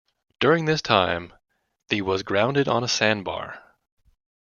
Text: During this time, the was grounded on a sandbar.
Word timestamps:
During 0.39 0.65
this 0.65 0.81
time, 0.81 1.31
the 1.89 2.01
was 2.01 2.23
grounded 2.23 2.67
on 2.67 2.83
a 2.83 2.87
sandbar. 2.87 3.75